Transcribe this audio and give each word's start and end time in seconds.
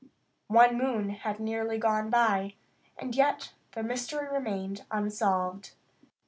One 0.47 0.79
moon 0.79 1.09
had 1.11 1.39
nearly 1.39 1.77
gone 1.77 2.09
by, 2.09 2.55
and 2.97 3.15
yet 3.15 3.53
the 3.73 3.83
mystery 3.83 4.27
remained 4.27 4.83
unsolved. 4.89 5.73